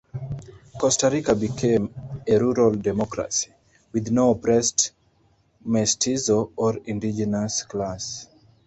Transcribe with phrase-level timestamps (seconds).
[0.79, 1.93] Costa Rica became
[2.27, 3.51] a "rural democracy"
[3.93, 4.93] with no oppressed
[5.63, 8.27] mestizo or indigenous class.